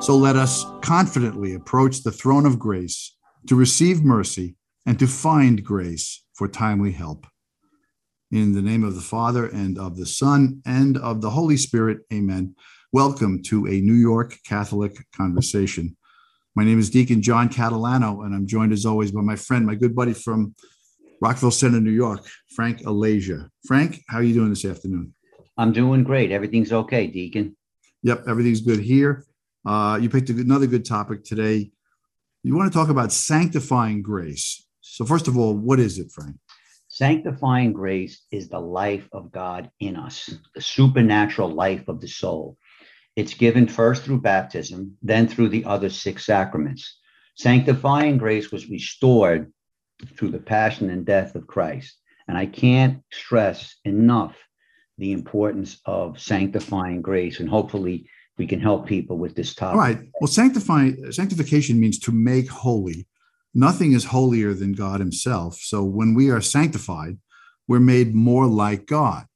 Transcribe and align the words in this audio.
So 0.00 0.16
let 0.16 0.34
us 0.34 0.64
confidently 0.80 1.52
approach 1.52 2.02
the 2.02 2.10
throne 2.10 2.46
of 2.46 2.58
grace 2.58 3.14
to 3.48 3.54
receive 3.54 4.02
mercy 4.02 4.56
and 4.86 4.98
to 4.98 5.06
find 5.06 5.62
grace 5.62 6.24
for 6.32 6.48
timely 6.48 6.90
help. 6.90 7.26
In 8.30 8.54
the 8.54 8.62
name 8.62 8.82
of 8.82 8.94
the 8.94 9.02
Father 9.02 9.46
and 9.46 9.78
of 9.78 9.98
the 9.98 10.06
Son 10.06 10.62
and 10.64 10.96
of 10.96 11.20
the 11.20 11.28
Holy 11.28 11.58
Spirit, 11.58 11.98
amen. 12.10 12.54
Welcome 12.94 13.42
to 13.48 13.66
a 13.66 13.82
New 13.82 13.92
York 13.92 14.38
Catholic 14.46 14.96
conversation. 15.14 15.98
My 16.56 16.64
name 16.64 16.78
is 16.78 16.88
Deacon 16.88 17.20
John 17.20 17.50
Catalano, 17.50 18.24
and 18.24 18.34
I'm 18.34 18.46
joined 18.46 18.72
as 18.72 18.86
always 18.86 19.12
by 19.12 19.20
my 19.20 19.36
friend, 19.36 19.66
my 19.66 19.74
good 19.74 19.94
buddy 19.94 20.14
from 20.14 20.54
Rockville 21.20 21.50
Centre, 21.50 21.78
New 21.78 21.90
York, 21.90 22.26
Frank 22.56 22.80
Alasia. 22.84 23.50
Frank, 23.66 24.00
how 24.08 24.16
are 24.16 24.22
you 24.22 24.32
doing 24.32 24.48
this 24.48 24.64
afternoon? 24.64 25.12
I'm 25.58 25.72
doing 25.72 26.04
great. 26.04 26.32
Everything's 26.32 26.72
okay, 26.72 27.06
Deacon. 27.06 27.54
Yep, 28.02 28.24
everything's 28.26 28.62
good 28.62 28.80
here. 28.80 29.26
Uh, 29.64 29.98
you 30.00 30.08
picked 30.08 30.30
another 30.30 30.66
good 30.66 30.84
topic 30.84 31.24
today. 31.24 31.70
You 32.42 32.56
want 32.56 32.72
to 32.72 32.78
talk 32.78 32.88
about 32.88 33.12
sanctifying 33.12 34.02
grace. 34.02 34.66
So, 34.80 35.04
first 35.04 35.28
of 35.28 35.36
all, 35.36 35.54
what 35.54 35.78
is 35.78 35.98
it, 35.98 36.10
Frank? 36.10 36.36
Sanctifying 36.88 37.72
grace 37.72 38.22
is 38.32 38.48
the 38.48 38.60
life 38.60 39.08
of 39.12 39.30
God 39.30 39.70
in 39.78 39.96
us, 39.96 40.34
the 40.54 40.60
supernatural 40.60 41.48
life 41.48 41.86
of 41.88 42.00
the 42.00 42.08
soul. 42.08 42.56
It's 43.16 43.34
given 43.34 43.68
first 43.68 44.02
through 44.02 44.22
baptism, 44.22 44.96
then 45.02 45.28
through 45.28 45.50
the 45.50 45.64
other 45.64 45.90
six 45.90 46.26
sacraments. 46.26 46.98
Sanctifying 47.36 48.18
grace 48.18 48.50
was 48.50 48.68
restored 48.68 49.52
through 50.16 50.30
the 50.30 50.38
passion 50.38 50.90
and 50.90 51.04
death 51.04 51.34
of 51.34 51.46
Christ. 51.46 51.96
And 52.26 52.36
I 52.36 52.46
can't 52.46 53.02
stress 53.12 53.76
enough 53.84 54.36
the 54.98 55.12
importance 55.12 55.80
of 55.84 56.20
sanctifying 56.20 57.02
grace. 57.02 57.40
And 57.40 57.48
hopefully, 57.48 58.08
we 58.40 58.46
can 58.46 58.58
help 58.58 58.86
people 58.86 59.18
with 59.18 59.34
this 59.34 59.54
topic. 59.54 59.74
All 59.74 59.78
right. 59.78 59.98
Well, 60.18 60.26
sanctify, 60.26 60.92
sanctification 61.10 61.78
means 61.78 61.98
to 61.98 62.10
make 62.10 62.48
holy. 62.48 63.06
Nothing 63.52 63.92
is 63.92 64.06
holier 64.06 64.54
than 64.54 64.72
God 64.72 64.98
Himself. 64.98 65.56
So 65.56 65.84
when 65.84 66.14
we 66.14 66.30
are 66.30 66.40
sanctified, 66.40 67.18
we're 67.68 67.80
made 67.80 68.14
more 68.14 68.46
like 68.46 68.86
God. 68.86 69.26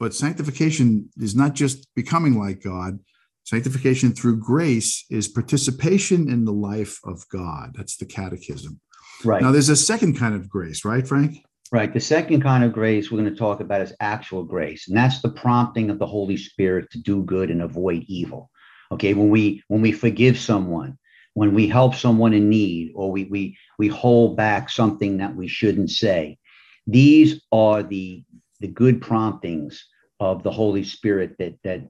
But 0.00 0.14
sanctification 0.14 1.10
is 1.18 1.36
not 1.36 1.52
just 1.54 1.94
becoming 1.94 2.38
like 2.38 2.62
God. 2.62 3.00
Sanctification 3.44 4.12
through 4.12 4.38
grace 4.38 5.04
is 5.10 5.28
participation 5.28 6.30
in 6.30 6.46
the 6.46 6.52
life 6.52 7.00
of 7.04 7.28
God. 7.28 7.74
That's 7.76 7.98
the 7.98 8.06
catechism. 8.06 8.80
Right. 9.26 9.42
Now, 9.42 9.52
there's 9.52 9.68
a 9.68 9.76
second 9.76 10.16
kind 10.16 10.34
of 10.34 10.48
grace, 10.48 10.86
right, 10.86 11.06
Frank? 11.06 11.44
Right. 11.70 11.92
The 11.92 12.00
second 12.00 12.40
kind 12.40 12.64
of 12.64 12.72
grace 12.72 13.10
we're 13.10 13.20
going 13.20 13.32
to 13.32 13.38
talk 13.38 13.60
about 13.60 13.82
is 13.82 13.92
actual 14.00 14.42
grace, 14.42 14.88
and 14.88 14.96
that's 14.96 15.20
the 15.20 15.28
prompting 15.28 15.90
of 15.90 15.98
the 15.98 16.06
Holy 16.06 16.36
Spirit 16.38 16.90
to 16.92 16.98
do 16.98 17.22
good 17.22 17.50
and 17.50 17.60
avoid 17.60 18.04
evil. 18.06 18.50
Okay, 18.90 19.12
when 19.12 19.28
we 19.28 19.62
when 19.68 19.82
we 19.82 19.92
forgive 19.92 20.38
someone, 20.38 20.98
when 21.34 21.52
we 21.52 21.68
help 21.68 21.94
someone 21.94 22.32
in 22.32 22.48
need, 22.48 22.92
or 22.94 23.12
we 23.12 23.24
we 23.24 23.58
we 23.78 23.88
hold 23.88 24.36
back 24.36 24.70
something 24.70 25.18
that 25.18 25.36
we 25.36 25.46
shouldn't 25.46 25.90
say, 25.90 26.38
these 26.86 27.42
are 27.52 27.82
the 27.82 28.24
the 28.60 28.68
good 28.68 29.02
promptings 29.02 29.84
of 30.20 30.42
the 30.42 30.50
Holy 30.50 30.84
Spirit 30.84 31.36
that 31.38 31.54
that 31.64 31.82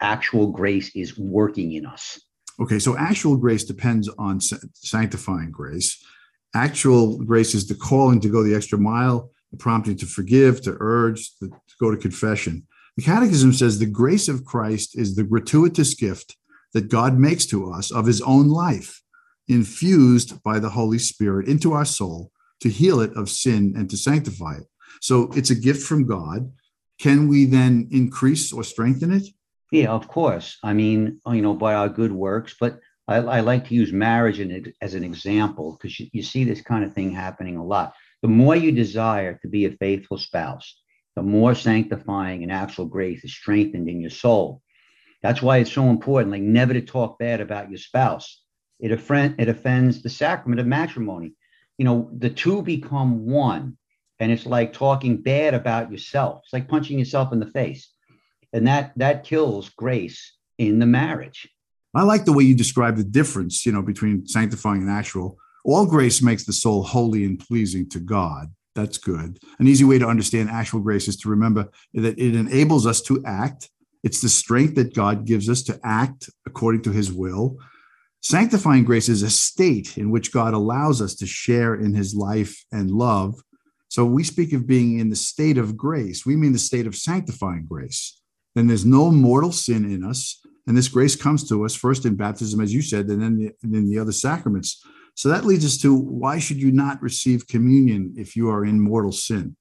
actual 0.00 0.46
grace 0.46 0.90
is 0.96 1.18
working 1.18 1.72
in 1.72 1.84
us. 1.84 2.20
Okay, 2.58 2.78
so 2.78 2.96
actual 2.96 3.36
grace 3.36 3.64
depends 3.64 4.08
on 4.18 4.40
sanctifying 4.40 5.50
grace. 5.50 6.02
Actual 6.54 7.22
grace 7.22 7.54
is 7.54 7.68
the 7.68 7.74
calling 7.74 8.20
to 8.20 8.28
go 8.28 8.42
the 8.42 8.54
extra 8.54 8.78
mile, 8.78 9.30
the 9.50 9.56
prompting 9.56 9.96
to 9.96 10.06
forgive, 10.06 10.60
to 10.62 10.76
urge, 10.80 11.36
to, 11.38 11.48
to 11.48 11.74
go 11.80 11.90
to 11.90 11.96
confession. 11.96 12.66
The 12.96 13.04
Catechism 13.04 13.52
says 13.52 13.78
the 13.78 13.86
grace 13.86 14.28
of 14.28 14.44
Christ 14.44 14.98
is 14.98 15.14
the 15.14 15.22
gratuitous 15.22 15.94
gift 15.94 16.36
that 16.74 16.88
God 16.88 17.18
makes 17.18 17.46
to 17.46 17.70
us 17.72 17.90
of 17.90 18.06
his 18.06 18.20
own 18.22 18.48
life, 18.48 19.02
infused 19.48 20.42
by 20.42 20.58
the 20.58 20.70
Holy 20.70 20.98
Spirit 20.98 21.48
into 21.48 21.72
our 21.72 21.84
soul 21.84 22.30
to 22.60 22.68
heal 22.68 23.00
it 23.00 23.12
of 23.16 23.28
sin 23.28 23.74
and 23.76 23.88
to 23.90 23.96
sanctify 23.96 24.56
it. 24.56 24.66
So 25.00 25.30
it's 25.34 25.50
a 25.50 25.54
gift 25.54 25.82
from 25.82 26.06
God. 26.06 26.52
Can 26.98 27.28
we 27.28 27.46
then 27.46 27.88
increase 27.90 28.52
or 28.52 28.62
strengthen 28.62 29.12
it? 29.12 29.26
Yeah, 29.72 29.90
of 29.90 30.08
course. 30.08 30.58
I 30.62 30.72
mean, 30.74 31.20
you 31.26 31.42
know, 31.42 31.54
by 31.54 31.74
our 31.74 31.88
good 31.88 32.12
works, 32.12 32.56
but 32.60 32.80
I, 33.10 33.16
I 33.16 33.40
like 33.40 33.66
to 33.68 33.74
use 33.74 33.92
marriage 33.92 34.40
as 34.80 34.94
an 34.94 35.02
example 35.02 35.72
because 35.72 35.98
you, 35.98 36.08
you 36.12 36.22
see 36.22 36.44
this 36.44 36.62
kind 36.62 36.84
of 36.84 36.94
thing 36.94 37.10
happening 37.10 37.56
a 37.56 37.64
lot. 37.64 37.94
The 38.22 38.28
more 38.28 38.54
you 38.54 38.70
desire 38.70 39.38
to 39.42 39.48
be 39.48 39.64
a 39.64 39.72
faithful 39.72 40.16
spouse, 40.16 40.80
the 41.16 41.22
more 41.22 41.56
sanctifying 41.56 42.44
and 42.44 42.52
actual 42.52 42.86
grace 42.86 43.24
is 43.24 43.34
strengthened 43.34 43.88
in 43.88 44.00
your 44.00 44.10
soul. 44.10 44.62
That's 45.22 45.42
why 45.42 45.58
it's 45.58 45.72
so 45.72 45.90
important, 45.90 46.30
like 46.30 46.42
never 46.42 46.72
to 46.72 46.80
talk 46.80 47.18
bad 47.18 47.40
about 47.40 47.68
your 47.68 47.78
spouse. 47.78 48.42
It, 48.78 48.92
offend, 48.92 49.40
it 49.40 49.48
offends 49.48 50.02
the 50.02 50.08
sacrament 50.08 50.60
of 50.60 50.66
matrimony. 50.66 51.34
You 51.78 51.86
know, 51.86 52.10
the 52.16 52.30
two 52.30 52.62
become 52.62 53.26
one, 53.26 53.76
and 54.20 54.30
it's 54.30 54.46
like 54.46 54.72
talking 54.72 55.20
bad 55.20 55.54
about 55.54 55.90
yourself. 55.90 56.42
It's 56.44 56.52
like 56.52 56.68
punching 56.68 56.98
yourself 56.98 57.32
in 57.32 57.40
the 57.40 57.46
face, 57.46 57.92
and 58.52 58.66
that 58.68 58.92
that 58.96 59.24
kills 59.24 59.70
grace 59.70 60.32
in 60.58 60.78
the 60.78 60.86
marriage. 60.86 61.48
I 61.94 62.02
like 62.04 62.24
the 62.24 62.32
way 62.32 62.44
you 62.44 62.54
describe 62.54 62.96
the 62.96 63.04
difference, 63.04 63.66
you 63.66 63.72
know, 63.72 63.82
between 63.82 64.26
sanctifying 64.26 64.82
and 64.82 64.90
actual. 64.90 65.38
All 65.64 65.86
grace 65.86 66.22
makes 66.22 66.44
the 66.44 66.52
soul 66.52 66.82
holy 66.82 67.24
and 67.24 67.38
pleasing 67.38 67.88
to 67.90 67.98
God. 67.98 68.52
That's 68.74 68.98
good. 68.98 69.38
An 69.58 69.66
easy 69.66 69.84
way 69.84 69.98
to 69.98 70.06
understand 70.06 70.48
actual 70.50 70.80
grace 70.80 71.08
is 71.08 71.16
to 71.18 71.28
remember 71.28 71.68
that 71.94 72.18
it 72.18 72.36
enables 72.36 72.86
us 72.86 73.02
to 73.02 73.22
act. 73.26 73.68
It's 74.04 74.20
the 74.20 74.28
strength 74.28 74.76
that 74.76 74.94
God 74.94 75.26
gives 75.26 75.50
us 75.50 75.62
to 75.64 75.78
act 75.82 76.30
according 76.46 76.82
to 76.82 76.92
his 76.92 77.12
will. 77.12 77.58
Sanctifying 78.22 78.84
grace 78.84 79.08
is 79.08 79.22
a 79.22 79.30
state 79.30 79.98
in 79.98 80.10
which 80.10 80.32
God 80.32 80.54
allows 80.54 81.02
us 81.02 81.14
to 81.16 81.26
share 81.26 81.74
in 81.74 81.94
his 81.94 82.14
life 82.14 82.64
and 82.70 82.90
love. 82.90 83.34
So 83.88 84.04
we 84.04 84.22
speak 84.22 84.52
of 84.52 84.66
being 84.66 84.98
in 84.98 85.10
the 85.10 85.16
state 85.16 85.58
of 85.58 85.76
grace. 85.76 86.24
We 86.24 86.36
mean 86.36 86.52
the 86.52 86.58
state 86.58 86.86
of 86.86 86.94
sanctifying 86.94 87.66
grace. 87.68 88.20
Then 88.54 88.66
there's 88.66 88.84
no 88.84 89.10
mortal 89.10 89.52
sin 89.52 89.84
in 89.84 90.04
us. 90.04 90.39
And 90.66 90.76
this 90.76 90.88
grace 90.88 91.16
comes 91.16 91.48
to 91.48 91.64
us 91.64 91.74
first 91.74 92.04
in 92.04 92.16
baptism, 92.16 92.60
as 92.60 92.72
you 92.72 92.82
said, 92.82 93.06
and 93.06 93.22
then 93.22 93.38
the, 93.38 93.52
and 93.62 93.74
then 93.74 93.88
the 93.88 93.98
other 93.98 94.12
sacraments. 94.12 94.84
So 95.14 95.28
that 95.28 95.44
leads 95.44 95.64
us 95.64 95.78
to 95.78 95.94
why 95.94 96.38
should 96.38 96.58
you 96.58 96.72
not 96.72 97.02
receive 97.02 97.46
communion 97.46 98.14
if 98.16 98.36
you 98.36 98.48
are 98.50 98.64
in 98.64 98.80
mortal 98.80 99.12
sin? 99.12 99.56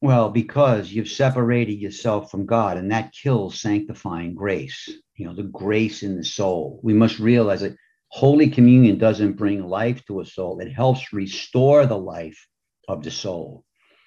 Well, 0.00 0.28
because 0.28 0.92
you've 0.92 1.08
separated 1.08 1.74
yourself 1.74 2.30
from 2.30 2.44
God, 2.44 2.76
and 2.76 2.90
that 2.92 3.12
kills 3.12 3.60
sanctifying 3.60 4.34
grace, 4.34 4.88
you 5.16 5.26
know, 5.26 5.34
the 5.34 5.44
grace 5.44 6.02
in 6.02 6.16
the 6.16 6.24
soul. 6.24 6.78
We 6.82 6.92
must 6.92 7.18
realize 7.18 7.62
that 7.62 7.76
Holy 8.08 8.48
Communion 8.48 8.98
doesn't 8.98 9.32
bring 9.32 9.66
life 9.66 10.04
to 10.06 10.20
a 10.20 10.26
soul, 10.26 10.60
it 10.60 10.72
helps 10.72 11.12
restore 11.12 11.86
the 11.86 11.98
life 11.98 12.46
of 12.86 13.02
the 13.02 13.10
soul. 13.10 13.64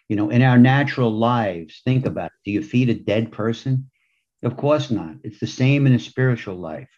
You 0.07 0.15
know, 0.15 0.29
in 0.29 0.41
our 0.41 0.57
natural 0.57 1.11
lives, 1.11 1.81
think 1.83 2.05
about 2.05 2.27
it. 2.27 2.31
Do 2.45 2.51
you 2.51 2.61
feed 2.61 2.89
a 2.89 2.93
dead 2.93 3.31
person? 3.31 3.89
Of 4.43 4.57
course 4.57 4.91
not. 4.91 5.15
It's 5.23 5.39
the 5.39 5.47
same 5.47 5.87
in 5.87 5.93
a 5.93 5.99
spiritual 5.99 6.55
life. 6.55 6.89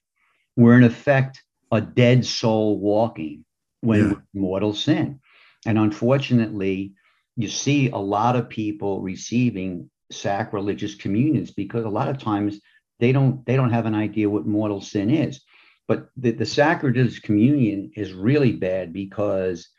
We're 0.56 0.78
in 0.78 0.84
effect 0.84 1.42
a 1.72 1.80
dead 1.80 2.26
soul 2.26 2.80
walking 2.80 3.46
when 3.82 4.10
yeah. 4.10 4.16
mortal 4.34 4.74
sin. 4.74 5.20
And 5.66 5.78
unfortunately, 5.78 6.94
you 7.38 7.48
see 7.48 7.90
a 7.90 7.98
lot 7.98 8.36
of 8.36 8.50
people 8.50 9.02
receiving 9.02 9.90
sacrilegious 10.12 10.96
communions 10.96 11.52
because 11.52 11.86
a 11.86 11.90
lot 11.90 12.10
of 12.10 12.18
times 12.18 12.60
they 13.00 13.12
don't 13.12 13.46
they 13.46 13.56
don't 13.56 13.72
have 13.72 13.86
an 13.86 13.96
idea 13.96 14.30
what 14.30 14.46
mortal 14.46 14.82
sin 14.82 15.10
is. 15.10 15.42
But 15.88 16.10
the, 16.18 16.32
the 16.32 16.46
sacrilegious 16.46 17.20
communion 17.20 17.92
is 17.96 18.14
really 18.14 18.52
bad 18.52 18.94
because 18.94 19.70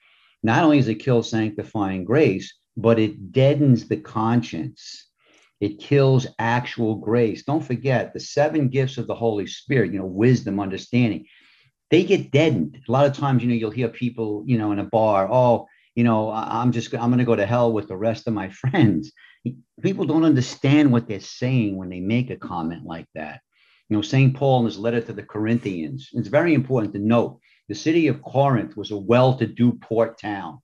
not 0.42 0.64
only 0.64 0.78
does 0.78 0.88
it 0.88 0.96
kill 0.96 1.22
sanctifying 1.22 2.04
grace, 2.04 2.54
but 2.76 2.98
it 2.98 3.32
deadens 3.32 3.86
the 3.86 3.98
conscience 3.98 5.09
it 5.60 5.78
kills 5.78 6.26
actual 6.38 6.96
grace. 6.96 7.44
Don't 7.44 7.64
forget 7.64 8.12
the 8.12 8.20
seven 8.20 8.68
gifts 8.68 8.96
of 8.96 9.06
the 9.06 9.14
Holy 9.14 9.46
Spirit, 9.46 9.92
you 9.92 9.98
know, 9.98 10.06
wisdom, 10.06 10.58
understanding, 10.58 11.26
they 11.90 12.02
get 12.04 12.30
deadened. 12.30 12.78
A 12.88 12.92
lot 12.92 13.06
of 13.06 13.16
times, 13.16 13.42
you 13.42 13.48
know, 13.48 13.54
you'll 13.54 13.70
hear 13.70 13.88
people, 13.88 14.42
you 14.46 14.56
know, 14.56 14.72
in 14.72 14.78
a 14.78 14.84
bar, 14.84 15.28
oh, 15.30 15.66
you 15.94 16.04
know, 16.04 16.30
I'm 16.30 16.72
just, 16.72 16.94
I'm 16.94 17.10
going 17.10 17.18
to 17.18 17.24
go 17.24 17.36
to 17.36 17.44
hell 17.44 17.72
with 17.72 17.88
the 17.88 17.96
rest 17.96 18.26
of 18.26 18.32
my 18.32 18.48
friends. 18.70 19.12
People 19.82 20.06
don't 20.06 20.24
understand 20.24 20.92
what 20.92 21.08
they're 21.08 21.20
saying 21.20 21.76
when 21.76 21.90
they 21.90 22.00
make 22.00 22.30
a 22.30 22.36
comment 22.36 22.84
like 22.84 23.06
that. 23.14 23.40
You 23.88 23.96
know, 23.96 24.02
St. 24.02 24.34
Paul 24.34 24.60
in 24.60 24.66
his 24.66 24.78
letter 24.78 25.00
to 25.00 25.12
the 25.12 25.22
Corinthians, 25.22 26.08
it's 26.12 26.28
very 26.28 26.54
important 26.54 26.94
to 26.94 27.00
note 27.00 27.40
the 27.68 27.74
city 27.74 28.06
of 28.06 28.22
Corinth 28.22 28.76
was 28.76 28.92
a 28.92 28.96
well 28.96 29.36
to 29.38 29.46
do 29.46 29.72
port 29.72 30.18
town 30.18 30.60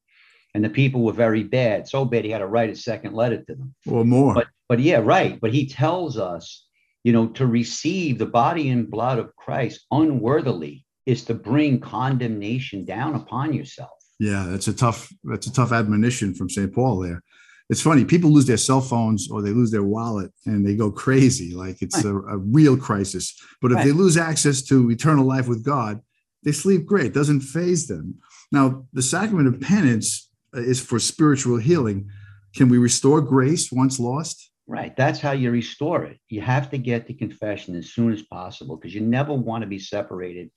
and 0.54 0.64
the 0.64 0.70
people 0.70 1.02
were 1.02 1.12
very 1.12 1.42
bad. 1.42 1.86
So 1.86 2.04
bad 2.04 2.24
he 2.24 2.30
had 2.30 2.38
to 2.38 2.46
write 2.46 2.70
a 2.70 2.76
second 2.76 3.14
letter 3.14 3.44
to 3.44 3.54
them. 3.54 3.74
Or 3.86 4.04
more. 4.04 4.34
But 4.34 4.46
but 4.68 4.80
yeah, 4.80 4.98
right. 4.98 5.40
But 5.40 5.52
he 5.52 5.66
tells 5.66 6.18
us, 6.18 6.66
you 7.04 7.12
know, 7.12 7.28
to 7.28 7.46
receive 7.46 8.18
the 8.18 8.26
body 8.26 8.68
and 8.70 8.90
blood 8.90 9.18
of 9.18 9.34
Christ 9.36 9.86
unworthily 9.90 10.84
is 11.06 11.24
to 11.24 11.34
bring 11.34 11.80
condemnation 11.80 12.84
down 12.84 13.14
upon 13.14 13.52
yourself. 13.52 13.90
Yeah, 14.18 14.46
that's 14.48 14.66
a 14.66 14.72
tough 14.72 15.12
that's 15.24 15.46
a 15.46 15.52
tough 15.52 15.72
admonition 15.72 16.34
from 16.34 16.50
St. 16.50 16.72
Paul 16.74 17.00
there. 17.00 17.22
it's 17.68 17.82
funny 17.82 18.04
people 18.04 18.30
lose 18.30 18.46
their 18.46 18.56
cell 18.56 18.80
phones 18.80 19.30
or 19.30 19.42
they 19.42 19.50
lose 19.50 19.70
their 19.70 19.82
wallet 19.82 20.32
and 20.46 20.66
they 20.66 20.74
go 20.74 20.90
crazy 20.90 21.54
like 21.54 21.82
it's 21.82 22.04
right. 22.04 22.14
a, 22.14 22.34
a, 22.34 22.38
real 22.38 22.76
crisis 22.76 23.34
but 23.60 23.72
if 23.72 23.76
right. 23.76 23.86
they 23.86 23.92
lose 23.92 24.16
access 24.16 24.62
to 24.62 24.90
eternal 24.90 25.26
life 25.26 25.48
with 25.48 25.64
god 25.64 26.00
they 26.44 26.52
sleep 26.52 26.86
great 26.86 27.06
it 27.06 27.14
doesn't 27.14 27.40
faze 27.40 27.86
them 27.86 28.14
now 28.52 28.86
the 28.92 29.02
sacrament 29.02 29.48
of 29.48 29.60
penance 29.60 30.30
is 30.54 30.80
for 30.80 30.98
spiritual 30.98 31.58
healing 31.58 32.08
can 32.54 32.68
we 32.68 32.78
restore 32.78 33.20
grace 33.20 33.72
once 33.72 33.98
lost 33.98 34.50
right. 34.66 34.94
That's 34.96 35.20
how 35.20 35.32
you 35.32 35.50
restore 35.50 36.04
it. 36.04 36.18
You 36.28 36.40
have 36.40 36.70
to 36.70 36.78
get 36.78 37.06
to 37.06 37.14
confession 37.14 37.76
as 37.76 37.92
soon 37.92 38.12
as 38.12 38.22
possible 38.22 38.76
because 38.76 38.94
you 38.94 39.00
never 39.00 39.32
want 39.32 39.62
to 39.62 39.68
be 39.68 39.78
separated 39.78 40.50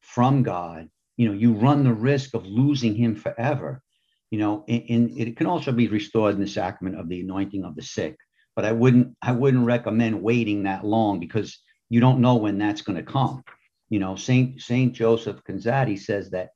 from 0.00 0.42
god. 0.42 0.88
You 1.16 1.28
know 1.28 1.34
you 1.34 1.52
run 1.54 1.84
the 1.84 1.92
risk 1.92 2.34
of 2.34 2.46
losing 2.46 2.94
him 2.94 3.16
forever 3.16 3.82
you 4.30 4.38
know 4.38 4.64
and, 4.68 5.10
it 5.18 5.36
can 5.36 5.46
also 5.46 5.72
be 5.72 5.88
restored 5.88 6.34
in 6.34 6.40
the 6.40 6.46
sacrament 6.46 6.98
of 6.98 7.08
the 7.08 7.20
anointing 7.20 7.64
of 7.64 7.74
the 7.74 7.82
sick 7.82 8.16
but 8.54 8.64
i 8.64 8.72
wouldn't 8.72 9.16
i 9.22 9.32
wouldn't 9.32 9.66
recommend 9.66 10.22
waiting 10.22 10.62
that 10.62 10.84
long 10.84 11.18
because 11.18 11.58
you 11.88 12.00
don't 12.00 12.20
know 12.20 12.36
when 12.36 12.58
that's 12.58 12.82
going 12.82 12.96
to 12.96 13.02
come. 13.02 13.42
You 13.88 13.98
know 13.98 14.16
saint 14.16 14.60
saint 14.60 14.92
joseph 14.92 15.42
Konzati 15.48 15.98
says 15.98 16.30
that 16.30 16.50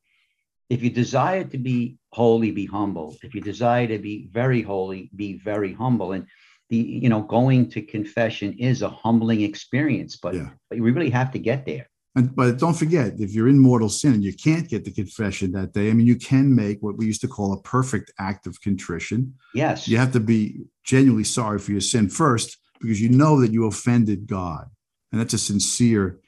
if 0.68 0.82
you 0.82 0.90
desire 0.90 1.44
to 1.44 1.58
be 1.58 1.98
holy 2.12 2.50
be 2.50 2.66
humble. 2.66 3.16
If 3.22 3.34
you 3.34 3.40
desire 3.40 3.86
to 3.86 3.98
be 3.98 4.28
very 4.30 4.62
holy 4.62 5.10
be 5.16 5.38
very 5.38 5.72
humble. 5.72 6.12
And 6.12 6.26
the 6.72 6.78
you 7.04 7.08
know 7.08 7.22
going 7.22 7.68
to 7.68 7.80
confession 7.82 8.52
is 8.58 8.82
a 8.82 8.88
humbling 8.88 9.42
experience 9.42 10.16
but, 10.16 10.34
yeah. 10.34 10.50
but 10.68 10.80
we 10.80 10.90
really 10.90 11.10
have 11.10 11.30
to 11.30 11.38
get 11.38 11.64
there 11.66 11.86
and, 12.14 12.34
but 12.36 12.58
don't 12.58 12.74
forget, 12.74 13.14
if 13.18 13.32
you're 13.32 13.48
in 13.48 13.58
mortal 13.58 13.88
sin 13.88 14.12
and 14.12 14.24
you 14.24 14.34
can't 14.34 14.68
get 14.68 14.84
the 14.84 14.92
confession 14.92 15.52
that 15.52 15.72
day, 15.72 15.88
I 15.88 15.94
mean, 15.94 16.06
you 16.06 16.16
can 16.16 16.54
make 16.54 16.82
what 16.82 16.98
we 16.98 17.06
used 17.06 17.22
to 17.22 17.28
call 17.28 17.54
a 17.54 17.62
perfect 17.62 18.12
act 18.18 18.46
of 18.46 18.60
contrition. 18.60 19.34
Yes. 19.54 19.88
You 19.88 19.96
have 19.96 20.12
to 20.12 20.20
be 20.20 20.60
genuinely 20.84 21.24
sorry 21.24 21.58
for 21.58 21.72
your 21.72 21.80
sin 21.80 22.10
first 22.10 22.58
because 22.82 23.00
you 23.00 23.08
know 23.08 23.40
that 23.40 23.52
you 23.52 23.66
offended 23.66 24.26
God. 24.26 24.66
And 25.10 25.20
that's 25.20 25.32
a 25.32 25.38
sincere 25.38 26.20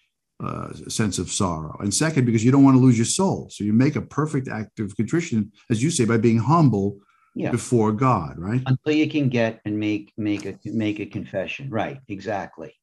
uh, 0.42 0.72
sense 0.88 1.18
of 1.18 1.30
sorrow. 1.30 1.76
And 1.80 1.92
second, 1.92 2.24
because 2.24 2.44
you 2.44 2.50
don't 2.50 2.64
want 2.64 2.76
to 2.76 2.82
lose 2.82 2.96
your 2.96 3.04
soul. 3.04 3.48
So 3.50 3.62
you 3.62 3.74
make 3.74 3.96
a 3.96 4.02
perfect 4.02 4.48
act 4.48 4.80
of 4.80 4.96
contrition, 4.96 5.52
as 5.70 5.82
you 5.82 5.90
say, 5.90 6.06
by 6.06 6.16
being 6.16 6.38
humble 6.38 6.96
yeah. 7.34 7.50
before 7.50 7.92
God, 7.92 8.38
right? 8.38 8.62
Until 8.66 8.92
you 8.92 9.08
can 9.08 9.28
get 9.28 9.60
and 9.64 9.78
make 9.78 10.12
make 10.16 10.46
a 10.46 10.58
make 10.64 11.00
a 11.00 11.06
confession. 11.06 11.70
Right, 11.70 11.98
exactly. 12.08 12.74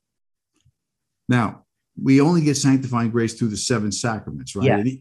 Now, 1.29 1.65
we 2.01 2.21
only 2.21 2.41
get 2.41 2.57
sanctifying 2.57 3.11
grace 3.11 3.35
through 3.35 3.49
the 3.49 3.57
seven 3.57 3.91
sacraments, 3.91 4.55
right? 4.55 4.85
Yeah. 4.85 4.93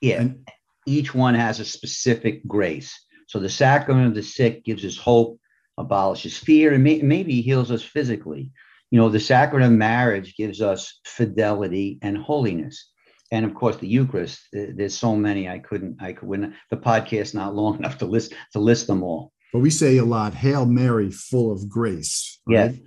yeah. 0.00 0.20
And, 0.20 0.48
Each 0.86 1.14
one 1.14 1.34
has 1.34 1.60
a 1.60 1.64
specific 1.64 2.46
grace. 2.46 2.98
So 3.26 3.38
the 3.38 3.48
sacrament 3.48 4.08
of 4.08 4.14
the 4.14 4.22
sick 4.22 4.64
gives 4.64 4.84
us 4.84 4.96
hope, 4.96 5.38
abolishes 5.76 6.36
fear, 6.36 6.72
and 6.72 6.82
may, 6.82 7.02
maybe 7.02 7.40
heals 7.40 7.70
us 7.70 7.82
physically. 7.82 8.52
You 8.90 8.98
know, 8.98 9.10
the 9.10 9.20
sacrament 9.20 9.70
of 9.70 9.78
marriage 9.78 10.34
gives 10.34 10.62
us 10.62 10.98
fidelity 11.04 11.98
and 12.00 12.16
holiness. 12.16 12.90
And 13.30 13.44
of 13.44 13.54
course, 13.54 13.76
the 13.76 13.88
Eucharist. 13.88 14.40
There's 14.52 14.96
so 14.96 15.14
many 15.14 15.48
I 15.48 15.58
couldn't. 15.58 15.98
I 16.00 16.12
could. 16.12 16.28
When 16.28 16.54
the 16.70 16.76
podcast 16.76 17.34
not 17.34 17.54
long 17.54 17.76
enough 17.78 17.98
to 17.98 18.06
list 18.06 18.34
to 18.52 18.58
list 18.58 18.86
them 18.86 19.02
all. 19.02 19.32
But 19.52 19.60
we 19.60 19.70
say 19.70 19.96
a 19.98 20.04
lot, 20.04 20.34
"Hail 20.34 20.66
Mary, 20.66 21.10
full 21.10 21.52
of 21.52 21.68
grace." 21.68 22.40
Right? 22.46 22.72
Yeah. 22.72 22.78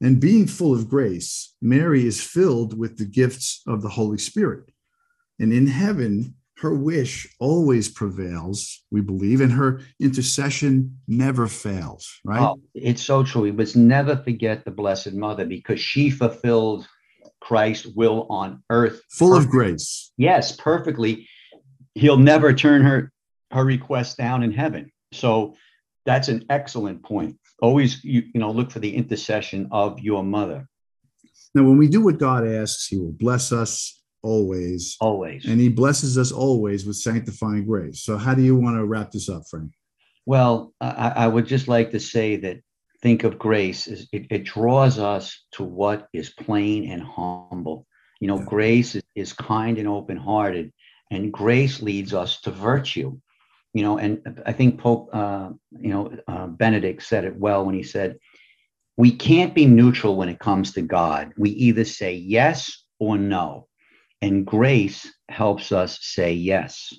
And 0.00 0.20
being 0.20 0.46
full 0.46 0.74
of 0.74 0.88
grace, 0.88 1.54
Mary 1.60 2.06
is 2.06 2.20
filled 2.20 2.78
with 2.78 2.98
the 2.98 3.04
gifts 3.04 3.62
of 3.66 3.82
the 3.82 3.88
Holy 3.88 4.18
Spirit. 4.18 4.70
And 5.40 5.52
in 5.52 5.66
heaven, 5.66 6.36
her 6.58 6.74
wish 6.74 7.26
always 7.38 7.88
prevails, 7.88 8.82
we 8.90 9.00
believe, 9.00 9.40
and 9.40 9.52
her 9.52 9.80
intercession 10.00 10.98
never 11.06 11.46
fails, 11.46 12.20
right? 12.24 12.40
Oh, 12.40 12.60
it's 12.74 13.02
so 13.02 13.22
true. 13.22 13.42
We 13.42 13.52
must 13.52 13.76
never 13.76 14.16
forget 14.16 14.64
the 14.64 14.72
Blessed 14.72 15.12
Mother 15.12 15.46
because 15.46 15.80
she 15.80 16.10
fulfilled 16.10 16.88
Christ's 17.40 17.86
will 17.86 18.26
on 18.30 18.62
earth. 18.70 19.02
Full 19.10 19.36
of 19.36 19.48
grace. 19.48 20.12
Yes, 20.16 20.56
perfectly. 20.56 21.28
He'll 21.94 22.18
never 22.18 22.52
turn 22.52 22.82
her 22.82 23.12
her 23.50 23.64
request 23.64 24.18
down 24.18 24.42
in 24.42 24.52
heaven. 24.52 24.92
So 25.12 25.54
that's 26.04 26.28
an 26.28 26.44
excellent 26.48 27.02
point 27.02 27.36
always 27.60 28.02
you, 28.04 28.22
you 28.32 28.40
know 28.40 28.50
look 28.50 28.70
for 28.70 28.78
the 28.78 28.94
intercession 28.94 29.68
of 29.70 30.00
your 30.00 30.22
mother 30.22 30.66
now 31.54 31.62
when 31.62 31.76
we 31.76 31.88
do 31.88 32.02
what 32.02 32.18
god 32.18 32.46
asks 32.46 32.86
he 32.86 32.98
will 32.98 33.12
bless 33.12 33.52
us 33.52 34.02
always 34.22 34.96
always 35.00 35.44
and 35.46 35.60
he 35.60 35.68
blesses 35.68 36.18
us 36.18 36.32
always 36.32 36.86
with 36.86 36.96
sanctifying 36.96 37.64
grace 37.64 38.02
so 38.02 38.16
how 38.16 38.34
do 38.34 38.42
you 38.42 38.56
want 38.56 38.76
to 38.76 38.84
wrap 38.84 39.10
this 39.10 39.28
up 39.28 39.42
frank 39.50 39.70
well 40.26 40.72
i, 40.80 41.12
I 41.16 41.28
would 41.28 41.46
just 41.46 41.68
like 41.68 41.90
to 41.92 42.00
say 42.00 42.36
that 42.36 42.60
think 43.02 43.24
of 43.24 43.38
grace 43.38 43.86
as 43.86 44.06
it, 44.12 44.26
it 44.30 44.44
draws 44.44 44.98
us 44.98 45.44
to 45.52 45.62
what 45.62 46.08
is 46.12 46.30
plain 46.30 46.90
and 46.90 47.02
humble 47.02 47.86
you 48.20 48.28
know 48.28 48.38
yeah. 48.38 48.46
grace 48.46 48.94
is, 48.94 49.02
is 49.14 49.32
kind 49.32 49.78
and 49.78 49.88
open 49.88 50.16
hearted 50.16 50.72
and 51.10 51.32
grace 51.32 51.80
leads 51.80 52.12
us 52.12 52.40
to 52.40 52.50
virtue 52.50 53.16
you 53.74 53.82
know, 53.82 53.98
and 53.98 54.42
I 54.46 54.52
think 54.52 54.80
Pope, 54.80 55.10
uh, 55.12 55.50
you 55.70 55.90
know, 55.90 56.10
uh, 56.26 56.46
Benedict 56.46 57.02
said 57.02 57.24
it 57.24 57.36
well 57.36 57.64
when 57.64 57.74
he 57.74 57.82
said, 57.82 58.18
we 58.96 59.12
can't 59.12 59.54
be 59.54 59.66
neutral 59.66 60.16
when 60.16 60.28
it 60.28 60.40
comes 60.40 60.72
to 60.72 60.82
God. 60.82 61.32
We 61.36 61.50
either 61.50 61.84
say 61.84 62.14
yes 62.14 62.82
or 62.98 63.16
no. 63.16 63.68
And 64.20 64.44
grace 64.44 65.08
helps 65.28 65.70
us 65.70 65.98
say 66.02 66.32
yes. 66.32 66.92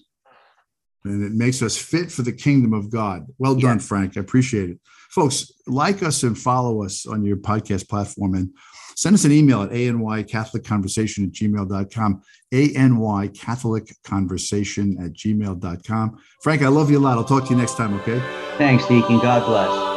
And 1.03 1.23
it 1.23 1.33
makes 1.33 1.61
us 1.61 1.77
fit 1.77 2.11
for 2.11 2.21
the 2.21 2.31
kingdom 2.31 2.73
of 2.73 2.89
God. 2.89 3.25
Well 3.37 3.55
done, 3.55 3.79
Frank. 3.79 4.15
I 4.15 4.21
appreciate 4.21 4.69
it. 4.69 4.79
Folks, 5.09 5.51
like 5.67 6.01
us 6.03 6.23
and 6.23 6.37
follow 6.37 6.83
us 6.83 7.05
on 7.05 7.23
your 7.23 7.37
podcast 7.37 7.87
platform. 7.89 8.35
And 8.35 8.51
send 8.95 9.15
us 9.15 9.23
an 9.25 9.31
email 9.31 9.63
at 9.63 9.71
anycatholicconversation 9.71 11.25
at 11.25 11.31
gmail.com, 11.31 12.21
anycatholicconversation 12.53 15.05
at 15.05 15.13
gmail.com. 15.13 16.19
Frank, 16.43 16.61
I 16.61 16.67
love 16.67 16.91
you 16.91 16.99
a 16.99 17.01
lot. 17.01 17.17
I'll 17.17 17.23
talk 17.23 17.45
to 17.45 17.51
you 17.51 17.57
next 17.57 17.77
time, 17.77 17.93
okay? 18.01 18.19
Thanks, 18.57 18.85
Deacon. 18.87 19.19
God 19.19 19.45
bless. 19.45 19.88